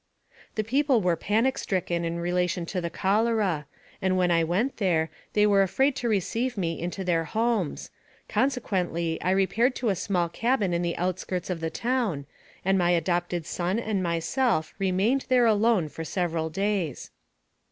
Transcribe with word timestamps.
The 0.55 0.63
people 0.63 0.99
were 0.99 1.15
panic 1.15 1.59
stricken 1.59 2.03
in 2.05 2.17
relation 2.17 2.65
to 2.65 2.81
the 2.81 2.89
cholera, 2.89 3.67
and 4.01 4.17
when 4.17 4.31
I 4.31 4.43
went 4.43 4.77
there, 4.77 5.11
they 5.33 5.45
were 5.45 5.61
afraid 5.61 5.95
to 5.97 6.09
receive 6.09 6.57
me 6.57 6.79
into 6.81 7.03
their 7.03 7.25
homes, 7.25 7.91
consequently 8.27 9.21
I 9.21 9.29
repaired 9.29 9.75
to 9.75 9.89
a 9.89 9.95
small 9.95 10.27
cabin 10.27 10.73
in 10.73 10.81
the 10.81 10.97
outskirts 10.97 11.51
of 11.51 11.59
the 11.59 11.69
town, 11.69 12.25
and 12.65 12.79
my 12.79 12.89
adopted 12.89 13.45
son 13.45 13.77
and 13.77 14.01
myself 14.01 14.73
remained 14.79 15.27
there 15.29 15.45
alone 15.45 15.87
for 15.87 16.03
several 16.03 16.49
days. 16.49 17.11